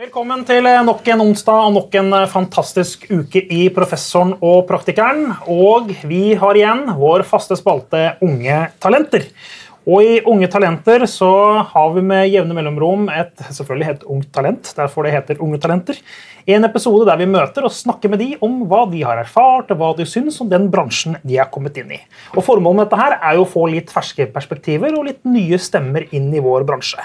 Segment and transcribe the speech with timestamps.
[0.00, 5.26] Velkommen til nok en onsdag og nok en fantastisk uke i Professoren og Praktikeren.
[5.44, 9.26] Og vi har igjen vår faste spalte Unge talenter.
[9.88, 11.30] Og i Unge talenter så
[11.64, 14.72] har vi med jevne mellomrom et selvfølgelig helt ungt talent.
[14.76, 15.96] Derfor det heter Unge talenter.
[16.50, 19.80] En episode der vi møter og snakker med de om hva de har erfart og
[19.80, 22.00] hva de syns om den bransjen de har kommet inn i.
[22.36, 25.60] Og Formålet med dette her er jo å få litt ferske perspektiver og litt nye
[25.60, 27.00] stemmer inn i vår bransje.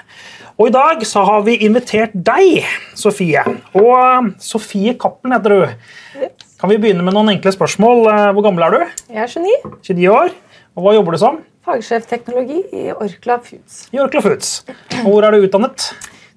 [0.60, 3.44] Og I dag så har vi invitert deg, Sofie.
[3.80, 6.30] Og Sofie Cappelen heter du.
[6.60, 8.08] Kan vi begynne med noen enkle spørsmål?
[8.36, 9.04] Hvor gammel er du?
[9.16, 9.76] Jeg er 29.
[9.84, 10.40] 29 år.
[10.76, 11.44] Og Hva jobber du som?
[11.66, 13.88] Fagsjefteknologi i Orkla Foods.
[13.92, 14.50] I Orkla Foods.
[15.02, 15.88] Og hvor er du utdannet?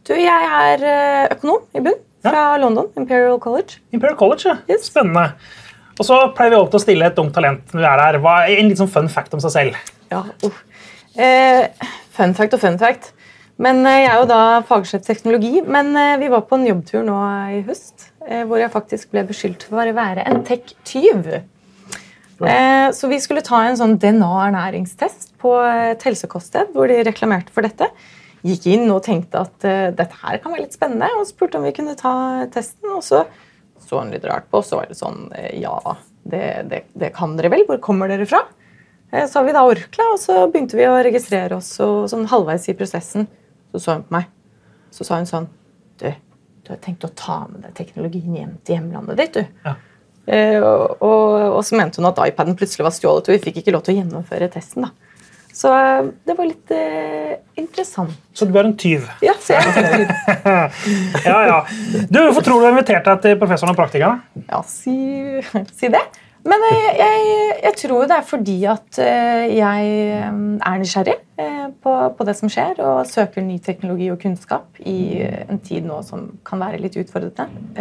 [0.09, 2.88] Du, jeg er eh, økonom i bunn fra London.
[2.96, 3.82] Imperial College.
[3.92, 4.56] Imperial College, ja.
[4.70, 4.87] Yes.
[4.88, 5.27] Spennende.
[5.98, 8.18] Og så pleier vi alltid å stille et ungt talent når vi er her.
[8.24, 9.92] Hva En litt sånn fun fact om seg selv.
[10.09, 10.64] Ja, uh.
[11.18, 13.12] Eh, fun fact og fun fact.
[13.60, 17.04] Men eh, Jeg er jo da fagsjef teknologi, men eh, vi var på en jobbtur
[17.06, 17.18] nå
[17.59, 21.30] i høst hvor jeg faktisk ble beskyldt for å være en tech-tyv.
[22.46, 27.66] Eh, så vi skulle ta en sånn DNA-ernæringstest på et helsekoststed hvor de reklamerte for
[27.66, 27.88] dette.
[28.46, 31.66] Gikk inn og tenkte at eh, dette her kan være litt spennende, og spurte om
[31.66, 32.92] vi kunne ta testen.
[32.94, 33.24] Og så
[33.78, 35.78] så han litt rart på og var det sånn eh, Ja,
[36.28, 37.64] det, det, det kan dere vel?
[37.66, 38.44] Hvor kommer dere fra?
[39.10, 41.72] Eh, Så har vi da Orkla, og så begynte vi å registrere oss.
[41.82, 43.26] Og sånn halvveis i prosessen
[43.72, 44.30] så så hun på meg.
[44.94, 45.48] Så sa hun sånn
[45.98, 46.06] Du,
[46.64, 49.62] du har tenkt å ta med deg teknologien hjem til hjemlandet ditt, du.
[49.66, 49.74] Ja.
[50.29, 51.01] Eh, og,
[51.57, 53.96] og, så mente hun at iPaden plutselig var stjålet, og vi fikk ikke lov til
[53.96, 54.84] å gjennomføre testen.
[54.84, 54.93] da.
[55.59, 58.15] Så eh, det var litt eh, interessant.
[58.37, 59.09] Så du er en tyv.
[59.24, 60.06] Ja, så jeg,
[61.30, 61.59] Ja, ja.
[62.06, 64.44] Du, Hvorfor tror du du har invitert deg til professoren og praktikerne?
[64.44, 64.97] ja si,
[65.75, 66.04] si det.
[66.47, 67.22] Men jeg, jeg,
[67.64, 70.38] jeg tror det er fordi at eh, jeg eh,
[70.70, 75.25] er nysgjerrig eh, på, på det som skjer, og søker ny teknologi og kunnskap i
[75.25, 77.75] en tid nå som kan være litt utfordrende.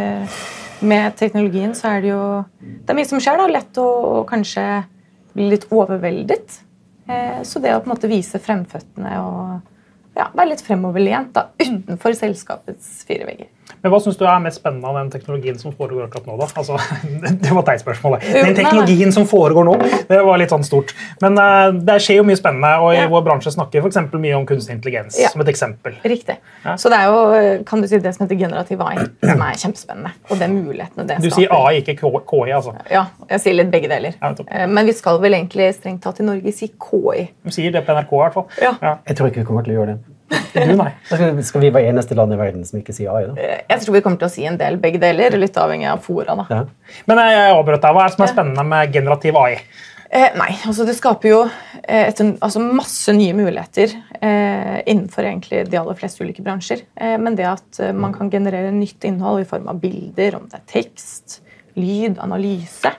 [0.87, 2.23] Med teknologien så er det jo
[2.59, 3.39] Det er mye som skjer.
[3.39, 3.87] da, Lett å,
[4.29, 4.65] kanskje
[5.33, 6.61] bli litt overveldet.
[7.47, 12.17] Så det å på en måte vise fremføttene og ja, være litt fremoverlent da, utenfor
[12.17, 13.49] selskapets fire vegger.
[13.81, 16.37] Men Hva syns du er mest spennende av den teknologien som foregår akkurat nå?
[16.39, 16.47] da?
[16.59, 16.77] Altså,
[17.43, 18.25] det var deg spørsmålet.
[18.33, 19.75] Den teknologien som foregår nå,
[20.09, 20.93] det var litt sånn stort.
[21.21, 23.07] Men uh, det skjer jo mye spennende, og i Ja.
[23.11, 25.29] vår bransje snakker vi for mye om kunstig intelligens Ja.
[25.29, 25.93] som et eksempel.
[26.03, 26.37] Riktig.
[26.65, 26.75] Ja.
[26.75, 30.11] Så det er jo kan du si, det som heter generativ AI, som er kjempespennende.
[30.29, 31.29] Og det er mulighetene det skaper.
[31.29, 31.53] Du sier.
[31.53, 32.75] AI, ikke KI, altså.
[32.91, 34.17] Ja, jeg sier litt begge deler.
[34.21, 34.33] Ja.
[34.47, 37.29] Eh, Men vi skal vel egentlig strengt tatt i Norge si KI.
[37.45, 38.47] De sier det på NRK i hvert fall.
[38.61, 38.75] Ja.
[39.07, 40.16] Jeg tror ikke vi kommer til å gjøre det.
[40.27, 40.89] Du, nei.
[41.07, 43.27] Skal, vi være eneste land i verden som ikke sier AI?
[43.29, 43.35] da?
[43.39, 46.01] Eh, Jeg tror vi kommer til å si en del begge deler, litt avhengig av
[46.03, 46.35] fora.
[46.39, 46.47] da.
[46.51, 46.63] Ja.
[47.07, 47.93] Men jeg jeg avbrøt deg.
[47.95, 49.53] Hva er det som er spennende med generativ AI?
[50.09, 51.39] Eh, nei, altså det skaper jo
[51.83, 56.85] eh, et, altså masse nye muligheter eh, innenfor egentlig de aller fleste ulike bransjer.
[56.95, 60.47] Eh, men det at eh, man kan generere nytt innhold i form av bilder, om
[60.47, 61.41] det er tekst,
[61.77, 62.89] lyd, analyse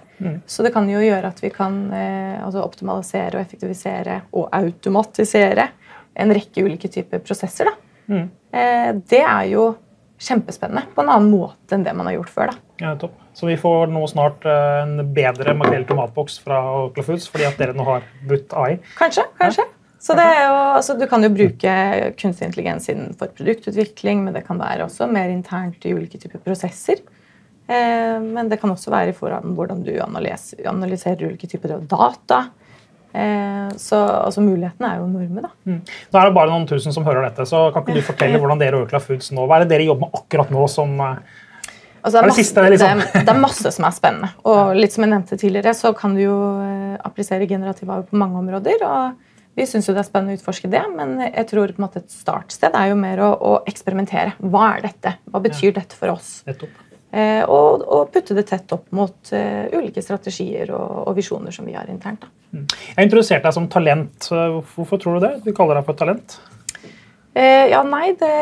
[0.47, 5.69] Så det kan jo gjøre at vi kan eh, altså optimalisere og effektivisere og automatisere
[6.19, 7.71] en rekke ulike typer prosesser.
[7.71, 8.23] Da.
[8.53, 9.71] Eh, det er jo
[10.19, 12.53] kjempespennende på en annen måte enn det man har gjort før.
[12.53, 12.65] da.
[12.79, 13.17] Ja, topp.
[13.35, 17.59] Så vi får nå snart eh, en bedre makrell tomatboks fra Oakland Foods fordi at
[17.61, 18.79] dere nå har budt AI.
[18.99, 19.27] Kanskje.
[19.39, 19.67] kanskje.
[20.03, 21.71] Så det er jo, altså, Du kan jo bruke
[22.19, 27.03] kunstig intelligens innenfor produktutvikling, men det kan være også mer internt i ulike typer prosesser.
[27.69, 32.45] Eh, men det kan også være i hvordan du analyser, analyserer ulike typer data.
[33.13, 35.45] Eh, så altså, mulighetene er jo enorme.
[35.47, 35.53] da.
[35.65, 38.61] Nå er det bare noen tusen som hører dette, så kan ikke du fortelle hvordan
[38.61, 42.19] dere Orkla Foods nå, Hva er det dere jobber med akkurat nå som altså, det,
[42.19, 43.05] Er det masse, siste, liksom?
[43.05, 44.33] det, det er masse som er spennende.
[44.49, 48.21] Og litt som jeg nevnte tidligere, så kan du jo eh, applisere generativ AU på
[48.21, 48.85] mange områder.
[48.85, 52.05] og Vi syns det er spennende å utforske det, men jeg tror på en måte
[52.05, 54.37] et startsted er jo mer å, å eksperimentere.
[54.45, 55.17] Hva er dette?
[55.33, 56.43] Hva betyr dette for oss?
[56.49, 56.85] Nettopp.
[57.09, 61.65] Eh, og, og putte det tett opp mot eh, ulike strategier og, og visjoner som
[61.65, 62.27] vi har internt.
[62.27, 62.61] Da.
[62.99, 64.29] Jeg introduserte deg som talent.
[64.29, 65.33] Hvorfor tror du det?
[65.47, 66.37] Du kaller deg for talent.
[67.33, 68.35] Eh, ja, nei, det,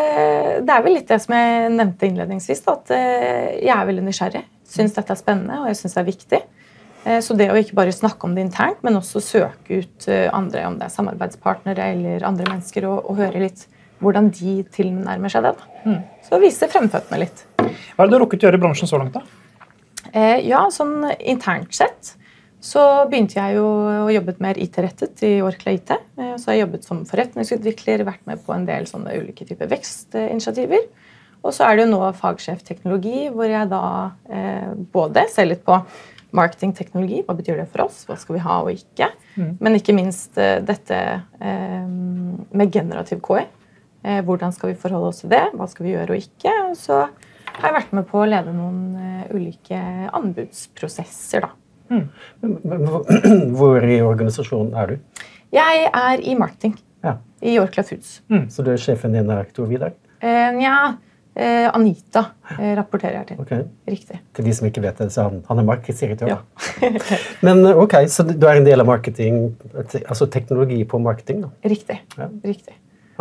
[0.67, 2.65] det er vel litt det som jeg nevnte innledningsvis.
[2.67, 2.93] Da, at
[3.63, 4.43] jeg er veldig nysgjerrig.
[4.67, 6.45] Syns dette er spennende, og jeg syns det er viktig.
[7.23, 10.75] Så det å ikke bare snakke om det internt, men også søke ut andre, om
[10.81, 13.63] det er samarbeidspartnere eller andre mennesker, og, og høre litt
[14.03, 15.55] hvordan de tilnærmer seg det.
[15.57, 15.97] Da.
[16.27, 17.45] Så vise fremføttene litt.
[17.57, 19.17] Hva er det du har rukket å gjøre i bransjen så langt?
[19.17, 19.23] da?
[20.13, 22.15] Eh, ja, sånn internt sett
[22.67, 23.67] så begynte jeg jo
[24.07, 25.91] å jobbe mer IT-rettet i Orkla IT.
[26.19, 29.69] Eh, Så har jeg jobbet som forretningsutvikler, vært med på en del sånne ulike typer
[29.71, 30.87] vekstinitiativer.
[31.45, 33.83] Og så er det jo nå fagsjefteknologi, hvor jeg da
[34.29, 35.79] eh, både ser litt på
[36.37, 39.09] marketingteknologi, hva betyr det for oss, hva skal vi ha og ikke,
[39.63, 40.97] men ikke minst eh, dette
[41.41, 43.45] eh, med generativ KI.
[44.07, 46.53] Eh, hvordan skal vi forholde oss til det, hva skal vi gjøre og ikke.
[46.71, 47.01] Og så
[47.57, 49.81] har jeg vært med på å lede noen eh, ulike
[50.15, 51.41] anbudsprosesser.
[51.41, 51.51] da.
[51.91, 52.87] Men- men
[53.57, 54.99] hvor- i organisasjonen er du?
[55.53, 57.17] Jeg er i marketing Ja.
[57.43, 58.21] i Orkla Foods.
[58.51, 59.93] Så du er sjefen din er Tor Vidar?
[60.21, 60.97] Eh, Nja,
[61.37, 62.25] eh, Anita
[62.59, 63.41] eh, rapporterer jeg til.
[63.41, 63.63] Okay.
[63.89, 64.19] Riktig.
[64.35, 66.29] Til de som ikke vet det, så han, han er markedsdirektør.
[66.29, 66.39] Ja.
[67.47, 69.55] Men eh, ok, så du er en del av marketing,
[70.09, 71.43] altså teknologi på marketing?
[71.47, 71.49] da?
[71.65, 72.01] Riktig.
[72.19, 72.29] Ja.
[72.45, 72.75] Riktig.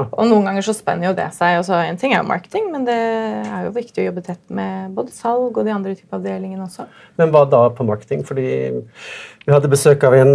[0.03, 1.59] Og noen ganger så spenner jo det seg.
[1.61, 4.95] altså En ting er jo marketing, men det er jo viktig å jobbe tett med
[4.97, 6.87] både salg og de andre typer avdelingene også.
[7.21, 8.25] Men hva da på marketing?
[8.27, 10.33] Fordi vi hadde besøk av en,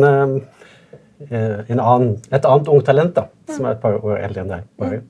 [1.29, 4.55] eh, en annen, et annet ungt talent da, som er et par år eldre enn
[4.55, 5.03] deg.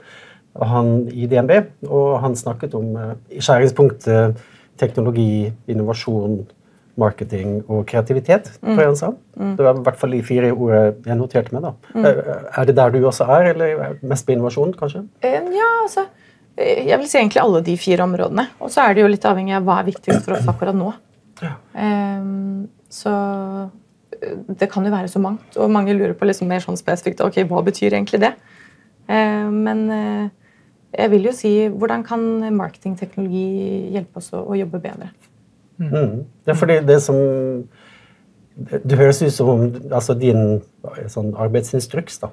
[0.58, 1.52] Og han i DNB,
[1.86, 4.40] og han snakket om eh, skjæringspunktet
[4.80, 6.40] teknologi, innovasjon,
[6.98, 9.10] marketing og kreativitet, tror jeg han sa.
[9.36, 11.62] Det var i hvert fall de fire ordene jeg noterte med.
[11.62, 11.72] da.
[11.94, 12.08] Mm.
[12.58, 15.04] Er det der du også er, eller mest på innovasjon, kanskje?
[15.22, 16.06] Eh, Ja, altså
[16.56, 18.48] eh, Jeg vil si egentlig alle de fire områdene.
[18.60, 20.92] Og så er det jo litt avhengig av hva er viktigst for oss akkurat nå.
[21.74, 23.12] Ehm, så
[24.20, 27.22] eh, det kan jo være så mangt, og mange lurer på liksom mer sånn spesifikt
[27.24, 28.34] ok, hva betyr egentlig det.
[29.10, 30.30] Um, men
[30.94, 32.20] jeg vil jo si hvordan kan
[32.54, 35.10] marketingteknologi hjelpe oss å, å jobbe bedre?
[35.80, 36.24] Mm.
[36.44, 37.16] Det er fordi det som
[38.84, 39.60] Det høres ut som om
[39.96, 40.60] altså din
[41.08, 42.28] sånn arbeidsinstruks da,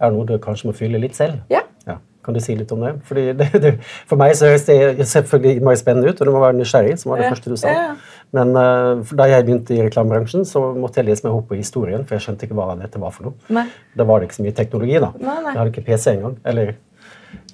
[0.00, 1.36] er noe du kanskje må fylle litt selv.
[1.52, 1.60] Ja.
[1.86, 1.98] Ja.
[2.24, 2.96] Kan du si litt om det?
[3.06, 3.72] Fordi det, det
[4.08, 7.12] for meg så høres det selvfølgelig mye spennende ut, og du må være nysgjerrig, som
[7.12, 7.30] var det Ja.
[7.36, 7.68] første du sa.
[7.76, 7.94] Ja.
[8.34, 12.02] Men uh, da jeg begynte i reklamebransjen, så måtte jeg lese meg opp på historien,
[12.04, 13.34] for jeg skjønte ikke hva dette var for noe.
[13.48, 13.68] Nei.
[13.96, 15.12] Da var det ikke så mye teknologi, da.
[15.20, 15.52] Nei, nei.
[15.54, 16.36] Jeg hadde ikke PC engang.
[16.44, 16.74] Eller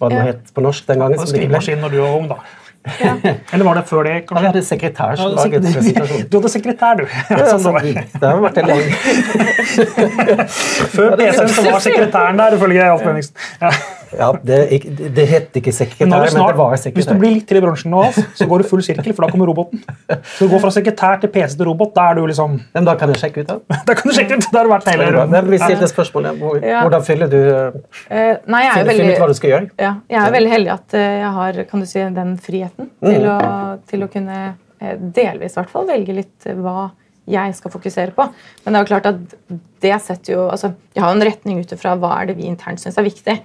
[0.00, 0.24] hva det Ja.
[0.32, 1.18] het på norsk den gangen.
[1.28, 2.40] Skrivemaskin når du var ung, da.
[3.00, 3.14] Ja.
[3.52, 4.12] Eller var det før det?
[4.14, 4.40] Ja, kanskje?
[4.42, 5.80] vi hadde sekretær som Ja, laget sekretær.
[5.80, 6.26] presentasjon.
[6.28, 7.04] Du hadde sekretær, du.
[7.04, 8.84] Ja, Sånn det det har vært en lang
[10.92, 13.34] Før PC-en så var sekretæren der, ifølge Alf Benningsen.
[13.62, 13.70] Ja.
[14.18, 14.58] Ja, det,
[15.16, 17.60] det het ikke sekretær, Men snart, men, du det var hvis du blir litt til
[17.60, 18.04] i bransjen nå,
[18.38, 19.82] så går du full sirkel, for da kommer roboten.
[20.34, 21.94] Så du går fra sekretær til PC til robot.
[21.96, 23.58] Da er du liksom Men da kan jeg sjekke ut da.
[23.88, 24.48] Da kan du sjekke ut.
[24.50, 25.26] Da har du vært hele.
[25.30, 26.40] Men vi stilte spørsmålet.
[26.40, 29.68] Hvordan fyller du Eh, nei, jeg er veldig, hva du skal gjøre?
[29.80, 33.26] Ja, jeg er veldig heldig at eh, jeg har kan du si, den friheten til,
[33.30, 33.38] å,
[33.88, 34.38] til å kunne
[35.14, 36.90] delvis i hvert fall velge litt hva
[37.30, 38.26] jeg skal fokusere på.
[38.64, 39.20] Men det er jo klart at
[39.84, 42.82] det setter jo altså, Jeg har en retning ut ifra hva er det vi internt
[42.82, 43.36] syns er viktig.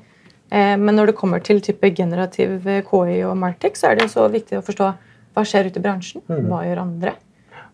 [0.51, 4.09] Eh, Men når det kommer til type generativ eh, KI og Martech, så er det
[4.11, 4.91] så viktig å forstå
[5.35, 6.21] hva skjer ute i bransjen.
[6.27, 7.13] Hva gjør andre?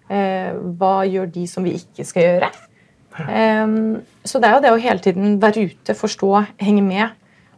[0.09, 2.49] Eh, Hva gjør de som vi ikke skal gjøre?
[3.31, 7.09] Ehm, så det er jo det å hele tiden være ute, forstå, henge med.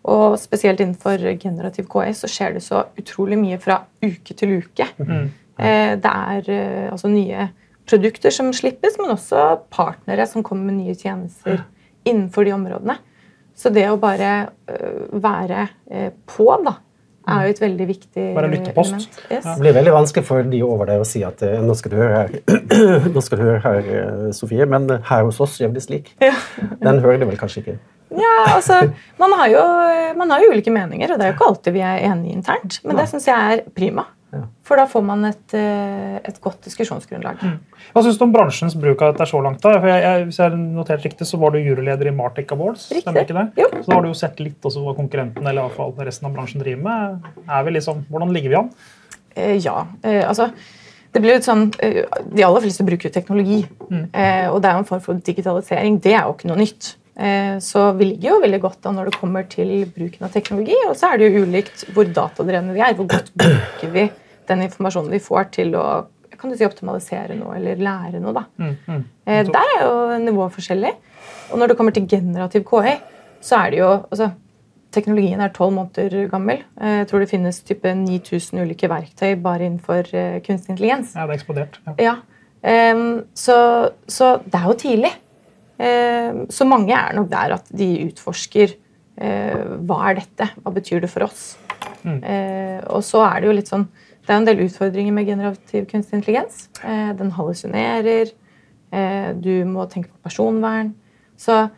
[0.07, 4.85] Og spesielt innenfor generativ KI så skjer det så utrolig mye fra uke til uke.
[5.57, 7.49] Eh, det er altså nye
[7.87, 11.63] produkter som slippes, men også partnere som kommer med nye tjenester
[12.05, 12.97] innenfor de områdene.
[13.57, 14.33] Så det å bare
[14.69, 16.75] eh, være eh, på, da,
[17.27, 19.07] er jo et veldig viktig Bare lyttepost.
[19.27, 19.43] Yes.
[19.47, 21.97] Det blir veldig vanskelig for de over deg å si at eh, nå skal du
[21.99, 22.35] høre her,
[23.15, 23.91] nå skal du høre her,
[24.37, 26.11] Sofie, men her hos oss gjør vi det slik.
[26.21, 27.79] Den hører du vel kanskje ikke?
[28.17, 28.77] Ja, altså,
[29.19, 29.63] man har, jo,
[30.15, 32.79] man har jo ulike meninger, og det er jo ikke alltid vi er enige internt.
[32.87, 34.05] Men det syns jeg er prima.
[34.67, 37.39] For da får man et, eh, et godt diskusjonsgrunnlag.
[37.93, 39.61] Hva syns du om bransjens bruk av dette så langt?
[39.63, 39.77] da?
[39.79, 42.89] For jeg, jeg, hvis jeg notert riktig, så var du juryleder i Martic Awards.
[42.91, 43.05] Riktig.
[43.05, 43.45] Stemmer ikke det?
[43.63, 43.69] Jo.
[43.77, 46.27] Så da har du jo sett litt også hva konkurrenten eller i hvert fall resten
[46.27, 47.31] av bransjen driver med.
[47.47, 48.73] Er vi liksom, hvordan ligger vi an?
[49.37, 50.51] Eh, ja, eh, altså
[51.13, 53.63] det blir litt sånn, eh, De aller fleste bruker jo teknologi.
[53.89, 56.01] Eh, og det er jo en form for digitalisering.
[56.03, 56.95] Det er jo ikke noe nytt.
[57.17, 60.75] Eh, så vi ligger jo veldig godt an når det kommer til bruken av teknologi.
[60.87, 62.93] Og så er det jo ulikt hvor datadrevne vi er.
[62.97, 64.05] Hvor godt bruker vi
[64.47, 65.87] den informasjonen vi får til å
[66.37, 68.29] kan du si, optimalisere noe eller lære noe.
[68.35, 68.43] da.
[69.25, 70.91] Eh, der er jo nivået forskjellig.
[71.49, 72.93] Og når det kommer til generativ KI,
[73.41, 74.31] så er det jo altså,
[74.93, 76.61] Teknologien er tolv måneder gammel.
[76.79, 80.07] Eh, Jeg tror det finnes type 9000 ulike verktøy bare innenfor
[80.45, 81.15] kunstig intelligens.
[81.17, 81.79] Ja, det er eksplodert.
[81.87, 81.93] Ja.
[82.05, 82.93] Ja.
[82.93, 83.57] Um, så,
[84.07, 85.11] så det er jo tidlig.
[85.79, 88.73] Ehm, så mange er nok der at de utforsker
[89.21, 91.55] eh, hva er dette, hva betyr det for oss.
[92.03, 92.21] Mm.
[92.93, 93.83] og så er det jo litt sånn
[94.25, 96.69] Det er en del utfordringer med generativ kunstig intelligens.
[96.83, 98.31] Eh, den hallusinerer.
[98.91, 100.93] Eh, du må tenke på personvern.
[101.39, 101.69] Så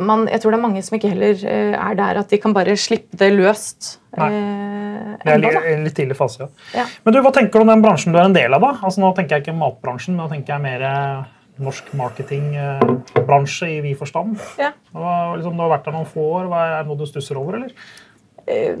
[0.00, 2.54] man, jeg tror det er mange som ikke heller eh, er der at de kan
[2.56, 3.98] bare slippe det løst.
[4.18, 4.30] Nei.
[4.32, 6.48] eh, Det er en litt tidlig fase.
[6.72, 6.82] Ja.
[6.82, 6.86] Ja.
[7.04, 8.64] Men du, Hva tenker du om den bransjen du er en del av?
[8.64, 8.72] da?
[8.80, 11.28] Altså Nå tenker jeg ikke matbransjen, men nå tenker jeg mer eh,
[11.60, 14.38] norsk marketingbransje i vid forstand.
[14.60, 14.72] Ja.
[14.94, 16.48] Liksom, du har vært der noen få år.
[16.50, 17.74] Hva er det noe du stusser over, eller?
[18.50, 18.74] Eh,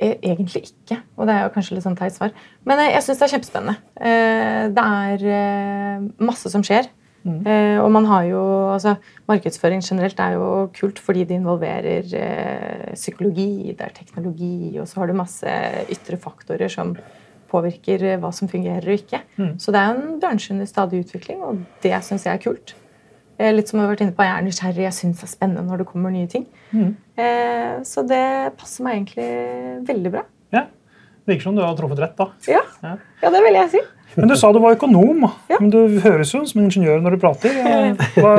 [0.00, 2.30] Egentlig ikke, og det er jo kanskje litt sånn teit svar.
[2.64, 3.74] Men eh, jeg syns det er kjempespennende.
[4.00, 6.88] Eh, Det er eh, masse som skjer.
[7.20, 8.40] Eh, og man har jo,
[8.72, 8.94] altså
[9.28, 12.06] Markedsføring generelt er jo kult fordi det involverer
[12.94, 15.52] psykologi, det er teknologi, og så har du masse
[15.92, 16.94] ytre faktorer som
[17.50, 19.20] påvirker eh, hva som fungerer og ikke.
[19.60, 22.74] Så det er en bransje under stadig utvikling, og det syns jeg er kult.
[23.40, 25.32] Eh, litt som jeg har vært inne på, Jeg er nysgjerrig, jeg syns det er
[25.34, 26.46] spennende når det kommer nye ting.
[27.16, 28.24] Eh, så det
[28.60, 29.28] passer meg egentlig
[29.88, 30.24] veldig bra.
[30.52, 30.66] Ja.
[31.28, 32.28] Virker som du har truffet rett, da.
[32.48, 32.96] Ja, Ja.
[33.22, 33.80] ja det vil jeg si.
[34.16, 35.26] Men du sa du var økonom.
[35.50, 35.58] Ja.
[35.60, 37.58] Men du høres jo som en ingeniør når du prater.
[38.16, 38.32] Hva,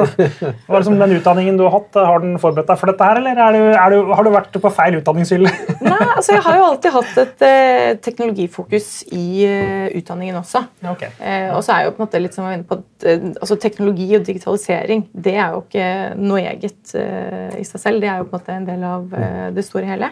[0.67, 3.41] hva er den utdanningen du har hatt, har den forberedt deg for dette her, eller
[3.45, 5.51] er du, er du, har du vært på feil utdanningshylle?
[5.91, 10.63] Nei, altså Jeg har jo alltid hatt et eh, teknologifokus i uh, utdanningen også.
[10.93, 11.13] Okay.
[11.19, 13.07] Eh, og så er jo på en måte litt som jeg var inne på, at,
[13.07, 15.87] eh, altså Teknologi og digitalisering det er jo ikke
[16.19, 18.03] noe eget eh, i seg selv.
[18.03, 20.11] Det er jo på en måte en del av eh, det store hele.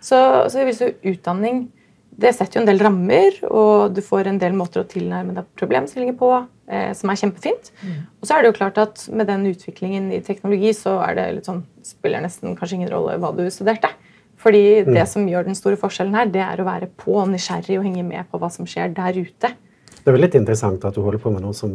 [0.00, 0.18] Så,
[0.52, 1.66] så hvis du utdanning
[2.16, 5.48] det setter jo en del rammer, og du får en del måter å tilnærme deg
[5.60, 6.30] problemstillinger på,
[6.72, 7.70] eh, som er kjempefint.
[8.20, 11.26] Og så er det jo klart at med den utviklingen i teknologi, så er det
[11.36, 13.92] litt sånn, spiller nesten kanskje ingen rolle hva du studerte.
[14.40, 17.86] Fordi det som gjør den store forskjellen her, det er å være på, nysgjerrig og
[17.88, 19.52] henge med på hva som skjer der ute.
[19.96, 21.72] Det er vel litt interessant at du holder på med noe som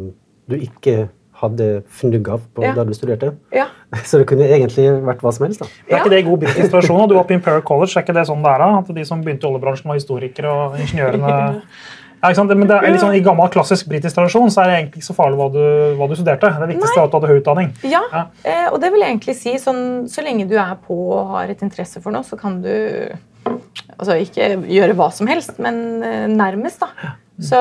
[0.48, 1.08] du ikke
[1.42, 2.72] hadde fnugg av på Ja.
[2.76, 3.34] da du studerte.
[3.52, 3.66] Ja,
[4.08, 5.60] Så det kunne egentlig vært hva som helst.
[5.60, 5.66] da.
[5.90, 6.46] Er ikke det god
[7.02, 8.58] og Du var på Imperial College, er ikke det sånn det er?
[8.62, 8.78] da?
[8.78, 11.28] At de som begynte i oljebransjen, var historikere og ingeniørene
[12.22, 12.54] ja, ikke sant?
[12.56, 15.10] Men det er litt sånn, I gammel klassisk britisk tradisjon så er det egentlig ikke
[15.10, 15.60] så farlig hva du,
[15.98, 16.52] hva du studerte.
[16.62, 17.72] Det viktigste er at du hadde høy utdanning.
[17.82, 18.22] Ja, Ja.
[18.46, 19.56] eh, og det vil jeg egentlig si.
[19.58, 22.70] Sånn, så lenge du er på og har et interesse for noe, så kan du
[23.98, 27.12] altså ikke gjøre hva som helst, men eh, nærmest, da.
[27.40, 27.58] Så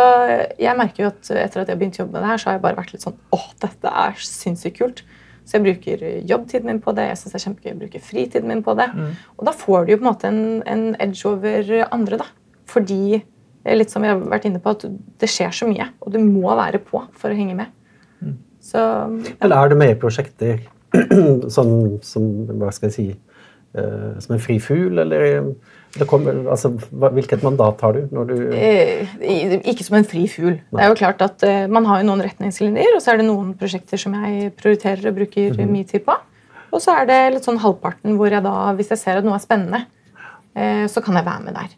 [0.59, 2.57] jeg merker jo at etter at jeg begynte å jobbe med det her, så har
[2.57, 5.03] jeg bare vært litt sånn åh, dette er sinnssykt kult.
[5.47, 8.51] Så jeg bruker jobbtiden min på det, jeg synes det er kjempegøy å bruke fritiden
[8.51, 8.89] min på det.
[9.39, 12.27] Og da får du jo på en måte en, en edge over andre, da.
[12.71, 13.21] Fordi,
[13.63, 14.85] eh, litt som vi har vært inne på, at
[15.23, 17.73] det skjer så mye, og du må være på for å henge med.
[18.61, 19.33] Så ja.
[19.41, 20.61] Eller er du med i prosjekter
[21.55, 22.25] sånn som
[22.59, 23.05] Hva skal jeg si
[23.71, 25.53] Som en fri fugl, eller
[25.95, 29.07] det kommer, altså, Hvilket mandat har du når du Eh,
[29.67, 30.57] ikke som en fri fugl.
[30.71, 33.27] Det er jo klart at eh, Man har jo noen retningslinjer, og så er det
[33.27, 36.15] noen prosjekter som jeg prioriterer og bruker mye tid på.
[36.71, 39.35] Og så er det litt sånn halvparten hvor jeg da, hvis jeg ser at noe
[39.35, 39.83] er spennende,
[40.55, 41.75] eh, så kan jeg være med der.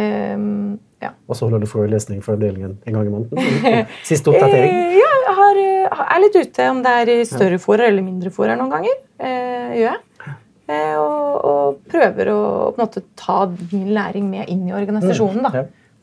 [0.00, 1.12] Ehm, ja.
[1.28, 3.84] Og så holder du forelesning for avdelingen en gang i måneden?
[4.08, 4.72] Siste oppdatering?
[4.72, 8.06] Eh, ja, jeg har, eh, er litt ute om det er i større fora eller
[8.06, 8.96] mindre fora noen ganger.
[9.20, 10.02] Eh, gjør jeg.
[10.68, 12.40] Eh, og, og prøver å
[12.72, 13.40] på en måte ta
[13.72, 15.42] min læring med inn i organisasjonen.
[15.44, 15.50] da.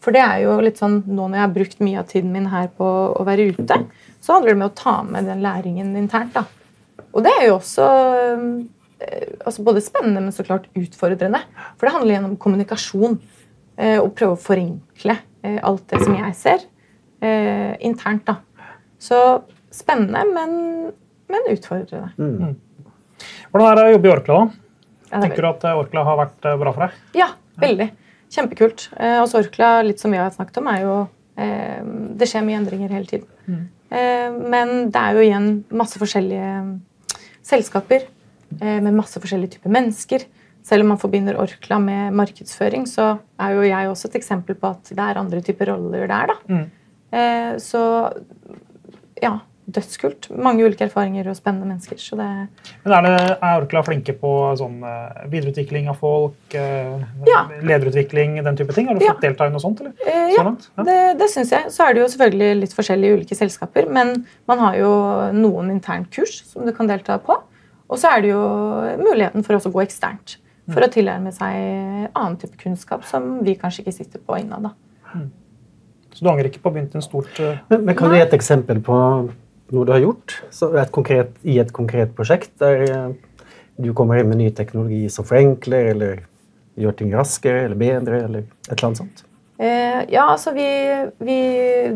[0.01, 2.47] For det er jo litt sånn, nå når jeg har brukt mye av tiden min
[2.49, 2.85] her på
[3.17, 3.77] å være ute,
[4.21, 6.33] så handler det med å ta med den læringen internt.
[6.33, 6.45] da.
[7.13, 7.85] Og det er jo også
[9.01, 11.41] eh, altså både spennende, men så klart utfordrende.
[11.77, 13.19] For det handler igjen om kommunikasjon.
[13.77, 16.59] eh, Og prøve å forenkle alt det som jeg ser,
[17.21, 18.25] eh, internt.
[18.25, 18.35] da.
[19.01, 19.41] Så
[19.73, 20.91] spennende, men,
[21.29, 22.11] men utfordrende.
[22.17, 22.55] Mm.
[23.51, 24.37] Hvordan er det å jobbe i Orkla?
[24.39, 24.77] da?
[25.11, 27.01] Ja, er Tenker du at eh, Orkla har vært eh, bra for deg?
[27.19, 27.27] Ja,
[27.59, 27.89] veldig.
[28.31, 28.85] Kjempekult.
[28.95, 30.95] Eh, også Orkla, litt som vi har snakket om, er jo
[31.35, 31.81] eh,
[32.19, 33.67] Det skjer mye endringer hele tiden.
[33.91, 36.51] Eh, men det er jo igjen masse forskjellige
[37.43, 40.27] selskaper eh, med masse forskjellige typer mennesker.
[40.63, 44.69] Selv om man forbinder Orkla med markedsføring, så er jo jeg også et eksempel på
[44.69, 46.31] at det er andre typer roller der.
[46.31, 46.37] da.
[46.47, 46.67] Mm.
[47.11, 47.81] Eh, så
[49.21, 49.39] ja,
[49.69, 50.29] dødskult.
[50.41, 51.97] Mange ulike erfaringer og spennende mennesker.
[52.01, 52.27] Så det
[52.83, 56.33] Men Er, det, er Orkla flinke på sånn eh, videreutvikling av folk?
[56.55, 57.43] eh, Ja.
[57.61, 58.87] Lederutvikling, den type ting?
[58.87, 59.13] Har du Ja.
[59.13, 59.79] fått delta i noe sånt?
[59.81, 59.93] eller?
[60.05, 60.69] Eh, Så ja, langt?
[60.77, 60.83] Ja.
[60.83, 61.65] det, det syns jeg.
[61.71, 64.91] Så er det jo selvfølgelig litt forskjellig i ulike selskaper, men man har jo
[65.33, 67.37] noen internkurs som du kan delta på.
[67.89, 68.41] Og så er det jo
[69.03, 70.37] muligheten for også å gå eksternt.
[70.71, 74.63] For å tilnærme seg annen type kunnskap som vi kanskje ikke sitter på innad.
[74.63, 74.71] da.
[76.13, 77.57] Så du angrer ikke på å begynne en stort uh...
[77.69, 78.95] Men, men kan du gi et eksempel på
[79.71, 80.37] noe du har gjort
[80.81, 83.11] et konkret, i et konkret prosjekt der eh,
[83.81, 86.23] du kommer inn med ny teknologi som forenkler, eller
[86.79, 89.23] gjør ting raskere eller bedre, eller et eller annet sånt?
[89.61, 90.67] Eh, ja, altså vi,
[91.21, 91.37] vi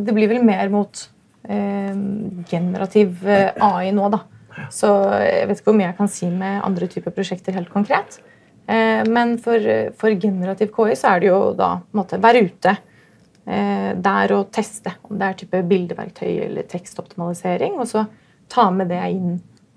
[0.06, 1.04] Det blir vel mer mot
[1.50, 1.94] eh,
[2.50, 4.24] generativ eh, AI nå, da.
[4.72, 4.88] Så
[5.20, 8.20] jeg vet ikke hvor mye jeg kan si med andre typer prosjekter helt konkret.
[8.72, 9.62] Eh, men for,
[10.00, 12.84] for generativ KI så er det jo da måte være ute eh,
[13.46, 18.08] der og teste om det er type bildeverktøy eller tekstoptimalisering, og så
[18.50, 19.36] ta med det inn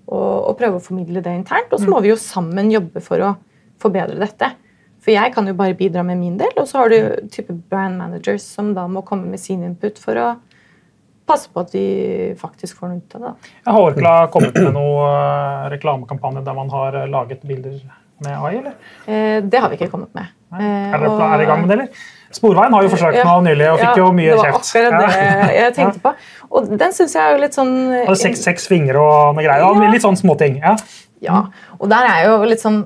[0.09, 1.69] og, og prøve å formidle det internt.
[1.73, 3.35] Og så må vi jo sammen jobbe for å
[3.81, 4.51] forbedre dette.
[4.99, 7.99] For jeg kan jo bare bidra med min del, og så har du type brand
[8.01, 10.29] managers som da må komme med sin input for å
[11.29, 11.85] passe på at vi
[12.39, 13.33] faktisk får noe ut av det.
[13.61, 17.77] Jeg har Orkla kommet med noen reklamekampanjer reklamekampanje der man har eh, laget bilder
[18.25, 18.73] med AI, eller?
[19.07, 20.27] Eh, det har vi ikke kommet med.
[20.53, 21.89] Eh, Er dere og- er dere i gang med det, eller?
[22.31, 23.23] Sporveien har jo forsøkt Ja.
[23.25, 24.73] nå nylig og fikk Ja, jo mye kjeft.
[24.73, 26.13] det var akkurat det jeg tenkte på.
[26.51, 27.73] Og den syns jeg er jo litt sånn
[28.05, 29.65] Hadde seks, seks fingre og noe greier.
[29.83, 29.89] Ja.
[29.91, 30.59] Litt sånn småting.
[30.61, 30.75] Ja.
[31.21, 31.39] Ja,
[31.79, 32.85] og der er jo litt sånn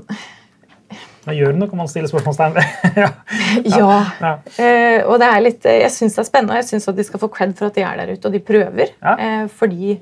[1.26, 2.64] Men gjør du noe, kan man stille spørsmålstegn ved.
[3.04, 3.10] ja.
[3.80, 4.06] Ja.
[4.20, 4.32] Ja.
[4.60, 7.04] Eh, og det er litt, jeg syns det er spennende, og jeg syns at de
[7.08, 8.90] skal få cred for at de er der ute og de prøver.
[9.02, 10.00] Eh, fordi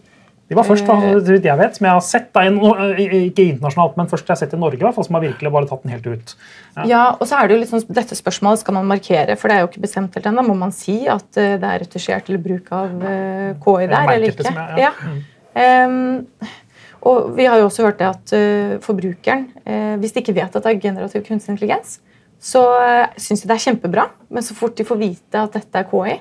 [0.51, 1.13] De var først, Eh.
[1.23, 4.39] så vidt jeg vet, som jeg har sett, da, ikke internasjonalt, men først jeg har
[4.41, 6.33] sett i Norge, i hvert fall, som har virkelig bare tatt den helt ut.
[6.75, 6.83] Ja.
[6.89, 9.55] Ja, og så er det jo litt sånn, Dette spørsmålet skal man markere, for det
[9.55, 10.43] er jo ikke bestemt helt ennå.
[10.49, 14.27] Må man si at eh, det er retusjert eller bruk av eh, KI der, eller
[14.27, 14.43] ikke?
[14.51, 14.91] Jeg, ja.
[14.91, 15.15] ja.
[15.55, 16.27] Ehm,
[17.01, 18.31] og vi har jo også hørt det at
[18.83, 19.47] forbrukeren,
[19.97, 21.95] hvis de ikke vet at det er generativ kunstig intelligens,
[22.41, 25.81] så uh, syns de det er kjempebra, men så fort de får vite at dette
[25.81, 26.19] er KI,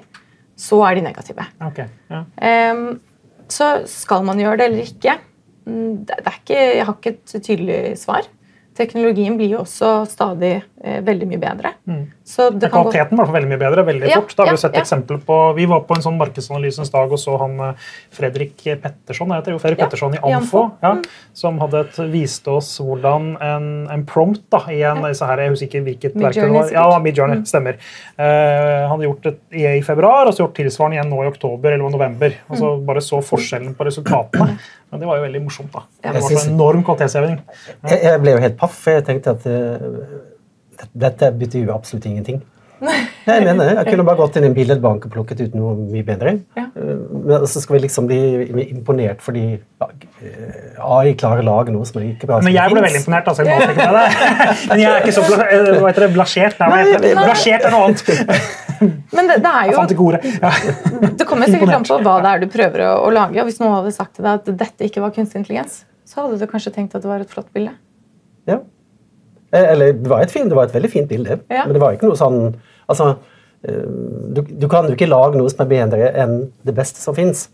[0.60, 1.46] så er de negative.
[1.64, 1.82] Ok,
[2.12, 2.24] ja.
[2.44, 2.98] Ehm,
[3.50, 5.16] så skal man gjøre det eller ikke?
[5.66, 8.28] Mm, Det, er ikke, jeg har ikke et tydelig svar.
[8.80, 11.74] Teknologien blir jo også stadig eh, veldig mye bedre.
[12.30, 13.82] Så det kvaliteten gå- var veldig mye bedre.
[13.84, 14.32] veldig Ja, fort.
[14.38, 14.80] Da har vi ja, jo sett ja.
[14.84, 19.34] eksempler på, Vi var på en sånn markedsanalysens dag og så han eh, Fredrik Petterson
[19.34, 20.94] heter jo Fredrik Ja, Petterson i Amfo, ja,
[21.36, 25.54] som hadde et, viste oss hvordan en, en prompt da, i en disse her, Jeg
[25.56, 26.72] husker ikke hvilket verktøy det var.
[26.72, 27.76] Ja, Midjourney, stemmer.
[28.16, 31.30] Eh, han hadde gjort det i, i februar og så gjort tilsvarende igjen nå i
[31.30, 32.38] oktober eller november.
[32.48, 34.56] og så Bare så forskjellen på resultatene.
[34.90, 35.72] Men det var jo veldig morsomt.
[35.72, 35.80] da.
[36.02, 37.40] Det var Jeg så synes- enorm kvalitetsheving.
[37.90, 38.86] Jeg, jeg ble jo helt paff.
[38.86, 42.42] Jeg tenkte at uh, dette betyr jo absolutt ingenting.
[42.80, 46.04] Jeg mener, jeg kunne bare gått inn i en billedbank og plukket ut noe mye
[46.06, 46.32] bedre.
[46.56, 46.64] Ja.
[46.74, 48.20] Eh, Men så skal vi liksom bli
[48.70, 49.88] imponert fordi ja,
[50.24, 53.02] eh, AI klarer å lage noe som er like bra som Men jeg ble veldig
[53.02, 53.28] imponert.
[53.28, 53.88] altså, jeg det.
[54.70, 56.64] Men jeg er ikke så bla, eh, hva heter det, blasjert.
[56.64, 56.80] Nei?
[56.96, 57.12] Nei.
[57.20, 58.02] Blasjert er noe annet.
[59.16, 60.10] Men det, det er jo.
[60.40, 60.54] Ja.
[61.20, 63.36] Det kommer sikkert an på hva det er du prøver å, å lage.
[63.42, 66.40] og Hvis noen hadde sagt til deg at dette ikke var kunstig intelligens, så hadde
[66.40, 67.74] du kanskje tenkt at det var et flott bilde.
[68.48, 68.62] Ja.
[69.52, 71.64] Eller det var et, fint, det var et veldig fint bilde, Ja.
[71.66, 72.54] men det var ikke noe sånn
[72.90, 73.08] altså,
[73.64, 73.86] eh,
[74.36, 77.46] du, du kan jo ikke lage noe som er bedre enn det beste som fins.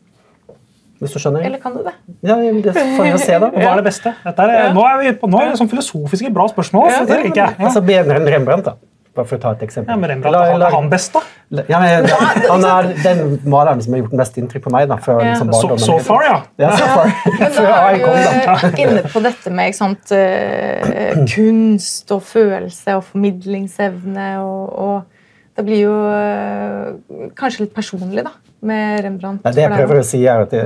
[0.96, 1.44] Hvis du skjønner?
[1.44, 1.92] Eller kan du det?
[2.24, 3.50] Ja, det får vi jo se, da.
[3.52, 4.14] Hva er det beste?
[4.24, 6.86] Dette er, Nå er vi på, nå er det sånn filosofiske, bra spørsmål.
[6.88, 7.56] Ja, så det liker jeg.
[7.60, 7.66] Ja.
[7.68, 8.78] Altså Bedre enn Rembrandt, da.
[9.16, 9.92] Bare for å ta et eksempel.
[9.92, 11.20] Ja, men Rembrandt, La- la- er han best, da?
[11.68, 12.08] Ja, men,
[12.52, 14.88] han er den maleren som har gjort mest inntrykk på meg.
[14.88, 15.34] da, fra Ja.
[15.34, 16.38] liksom So, so far, ja.
[16.64, 17.12] Ja, so far.
[17.40, 22.96] Men da er vi jo inne på dette med ikke sant, eh, kunst og følelse
[22.96, 24.30] og formidlingsevne.
[24.44, 25.15] Og, og
[25.56, 28.32] det blir jo eh, kanskje litt personlig da,
[28.66, 29.44] med Rembrandt.
[29.46, 30.64] Ja, det jeg prøver å si er at det,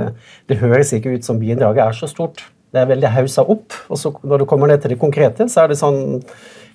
[0.51, 2.43] det høres ikke ut som bidraget er så stort.
[2.71, 3.75] Det er veldig hausa opp.
[3.91, 6.21] og så Når du kommer ned til det konkrete, så er det sånn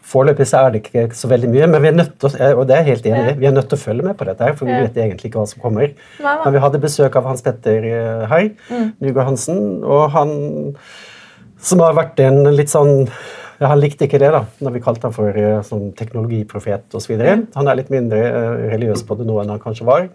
[0.06, 2.68] Foreløpig så er det ikke så veldig mye, men vi er nødt til å, og
[2.70, 4.38] det er helt enig vi er nødt til å følge med på dette.
[4.46, 5.96] her, For vi vet egentlig ikke hva som kommer.
[6.22, 8.92] Men vi hadde besøk av Hans Petter eh, her, Mm.
[9.02, 10.30] Nygaard Hansen, og han
[11.58, 13.08] som har vært en litt sånn
[13.58, 17.14] ja, Han likte ikke det da, når vi kalte han for eh, sånn teknologiprofet osv.
[17.56, 20.08] Han er litt mindre eh, religiøs på det nå enn han kanskje var.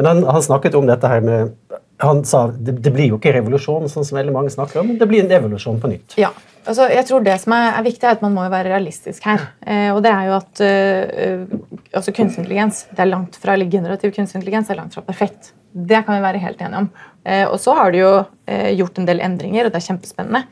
[0.00, 1.52] Men han, han snakket om dette her med
[1.98, 5.00] Han sa det, det blir jo ikke revolusjon, sånn som veldig mange snakker om, men
[5.00, 6.14] det blir en evolusjon på nytt.
[6.20, 6.30] Ja,
[6.62, 9.26] altså jeg tror Det som er, er viktig, er at man må jo være realistisk
[9.26, 9.48] her.
[9.66, 11.42] Eh, og det er jo at eh,
[11.90, 15.52] altså Kunstig intelligens det er langt fra, eller generativ kunstig intelligens er langt fra perfekt.
[15.74, 16.88] Det kan vi være helt enige om.
[17.26, 18.14] Eh, og så har du jo
[18.48, 20.46] gjort en del endringer, og det er kjempespennende.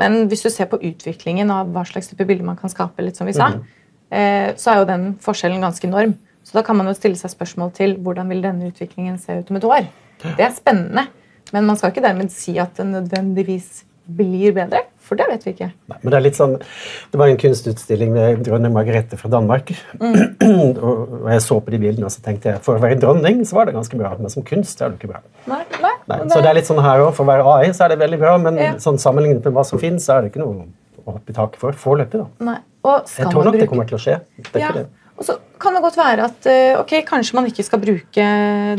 [0.00, 3.18] Men hvis du ser på utviklingen av hva slags type bilder man kan skape, litt
[3.18, 3.50] som vi sa,
[4.10, 6.14] eh, så er jo den forskjellen ganske enorm.
[6.42, 9.52] Så da kan man jo stille seg spørsmål til hvordan vil denne utviklingen se ut
[9.52, 9.88] om et år.
[10.22, 11.06] Det er spennende,
[11.52, 15.52] men man skal ikke dermed si at det nødvendigvis blir bedre, for det vet vi
[15.54, 15.68] ikke.
[15.88, 16.56] Nei, men Det er litt sånn,
[17.12, 19.70] det var en kunstutstilling med dronning Margrethe fra Danmark.
[20.00, 23.58] og jeg så på de bildene og så tenkte jeg, for å være dronning så
[23.58, 25.20] var det ganske bra, men som kunst er det ikke bra.
[25.50, 27.84] Nei, nei, Nei, så det er litt sånn her også, For å være AI så
[27.86, 28.72] er det veldig bra, men Ja.
[28.82, 30.66] sånn sammenlignet med hva som finnes, så er det ikke noe
[31.06, 32.18] å hoppe i taket for foreløpig.
[32.22, 32.26] da.
[32.52, 32.58] nei.
[32.84, 34.20] Og skal Jeg tror nok nok det kommer til å skje.
[34.42, 34.86] Det er Ja, ikke det.
[35.22, 38.24] Og så kan det godt være at eh, ok, kanskje man ikke skal bruke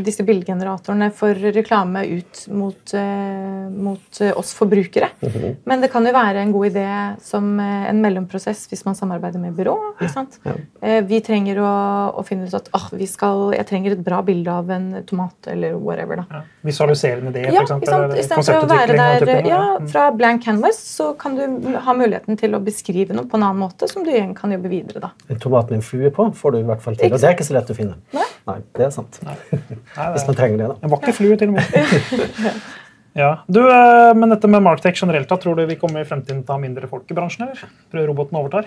[0.03, 5.07] disse bildegeneratorene for reklame ut mot, eh, mot eh, oss forbrukere.
[5.23, 5.53] Mhm.
[5.69, 6.83] Men det kan jo være en god idé
[7.23, 9.77] som en mellomprosess hvis man samarbeider med byrå.
[9.95, 10.35] ikke sant?
[10.43, 10.57] Ja.
[10.83, 11.71] Eh, vi trenger å,
[12.19, 15.47] å finne ut at oh, vi skal, jeg trenger et bra bilde av en tomat
[15.53, 16.19] eller whatever.
[16.25, 16.41] da.
[16.41, 16.43] Ja.
[16.67, 17.87] Visualiserende det, Ja, sant?
[17.87, 19.87] eller Istedenfor å være der ja, Mm.
[19.89, 23.61] fra blank canvas, så kan du ha muligheten til å beskrive noe på en annen
[23.63, 24.99] måte som du igjen kan jobbe videre.
[24.99, 25.11] da.
[25.29, 27.11] En tomat med en flue på får du i hvert fall til.
[27.11, 27.97] Og det er ikke så lett å finne.
[28.13, 28.59] Nei.
[28.77, 29.19] det er sant.
[29.25, 29.35] Nei,
[30.15, 30.77] Hvis man trenger det, da.
[30.83, 31.67] En vakker flue, til og med.
[33.13, 33.43] Ja.
[33.45, 36.49] Du, eh, men dette med Marktech generelt, da, tror du vi kommer i fremtiden til
[36.49, 37.45] å ha mindre folk i bransjen?
[37.45, 37.73] eller?
[37.93, 38.65] Tror roboten overtar?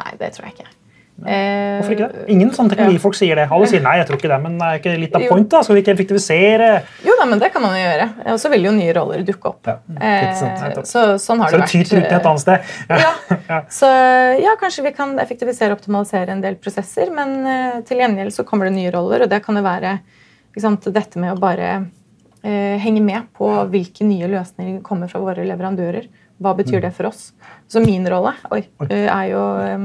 [0.00, 0.72] Nei, det tror jeg ikke.
[1.26, 2.24] Eh, Hvorfor ikke det?
[2.32, 3.46] Ingen sånne teknologifolk sier det.
[3.52, 5.60] Alle sier nei, jeg tror ikke det, men er ikke litt av point da?
[5.66, 6.70] Skal vi ikke effektivisere?
[7.04, 8.06] Jo da, men det kan man jo gjøre.
[8.32, 9.68] Og så vil jo nye roller dukke opp.
[9.68, 9.76] Ja,
[10.38, 10.64] sant.
[10.68, 12.72] Eh, så sånn har Så det det tyter ut et annet sted.
[12.88, 13.12] Ja.
[13.50, 13.64] Ja.
[13.66, 13.88] Så
[14.38, 18.44] ja, kanskje vi kan effektivisere og optimalisere en del prosesser, men eh, til gjengjeld så
[18.46, 19.96] kommer det nye roller, og det kan jo være
[20.62, 21.70] sant, dette med å bare
[22.44, 26.06] eh, henge med på hvilke nye løsninger kommer fra våre leverandører.
[26.40, 27.30] Hva betyr det for oss?
[27.68, 29.84] Så min rolle oi, eh, er jo eh,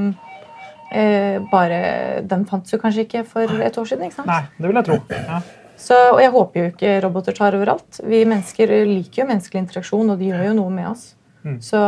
[1.52, 1.80] bare
[2.24, 4.08] Den fantes jo kanskje ikke for et år siden.
[4.08, 4.30] ikke sant?
[4.32, 5.00] Nei, det vil jeg tro.
[5.30, 5.44] Ja.
[5.76, 8.00] Så, og jeg håper jo ikke roboter tar overalt.
[8.08, 11.04] Vi mennesker liker jo menneskelig interaksjon, og de gjør jo noe med oss.
[11.44, 11.58] Mm.
[11.64, 11.82] Så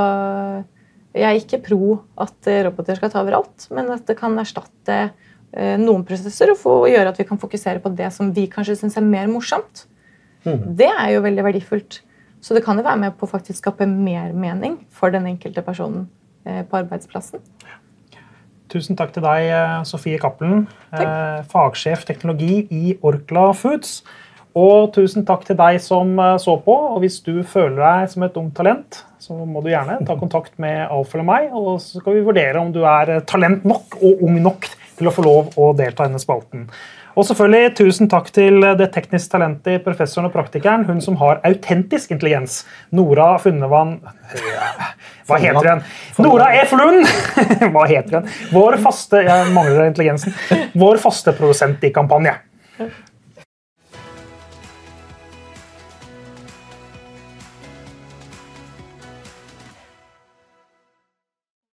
[1.18, 4.98] jeg er ikke pro at eh, roboter skal ta overalt, men at det kan erstatte
[5.08, 8.78] eh, noen prosesser og få, gjøre at vi kan fokusere på det som vi kanskje
[8.82, 9.88] syns er mer morsomt.
[10.46, 10.76] Mm.
[10.80, 12.02] Det er jo veldig verdifullt.
[12.44, 15.64] Så det kan jo være med på å faktisk skape mer mening for den enkelte
[15.66, 16.06] personen
[16.46, 17.42] eh, på arbeidsplassen.
[18.72, 24.02] Tusen takk til deg, eh, Sofie Cappelen, eh, fagsjef teknologi i Orkla Foods.
[24.58, 26.76] Og tusen takk til deg som eh, så på.
[26.96, 30.56] Og hvis du føler deg som et ungt talent, så må du gjerne ta kontakt
[30.62, 34.00] med Alf eller meg, og så skal vi vurdere om du er eh, talent nok
[34.02, 36.66] og ung nok til å få lov å delta i denne spalten.
[37.18, 41.40] Og selvfølgelig tusen takk til det teknisk talentet i professoren og praktikeren, hun som har
[41.48, 42.60] autentisk intelligens.
[42.94, 43.96] Nora Funnevann
[45.26, 45.82] Hva heter hun?
[46.22, 46.76] Nora F.
[46.78, 47.10] Lund!
[47.74, 48.30] Hva heter hun?
[48.54, 50.36] Vår faste Jeg mangler intelligensen.
[50.78, 52.36] Vår faste produsent i kampanje.